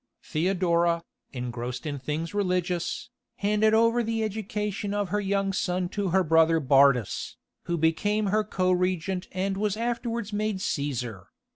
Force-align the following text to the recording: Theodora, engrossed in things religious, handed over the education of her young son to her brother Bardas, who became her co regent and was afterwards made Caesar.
Theodora, 0.23 1.03
engrossed 1.31 1.85
in 1.85 1.99
things 1.99 2.33
religious, 2.33 3.11
handed 3.35 3.75
over 3.75 4.01
the 4.01 4.23
education 4.23 4.95
of 4.95 5.09
her 5.09 5.21
young 5.21 5.53
son 5.53 5.89
to 5.89 6.07
her 6.09 6.23
brother 6.23 6.59
Bardas, 6.59 7.35
who 7.65 7.77
became 7.77 8.25
her 8.33 8.43
co 8.43 8.71
regent 8.71 9.27
and 9.31 9.57
was 9.57 9.77
afterwards 9.77 10.33
made 10.33 10.59
Caesar. 10.59 11.27